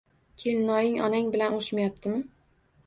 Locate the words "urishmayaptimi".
1.59-2.25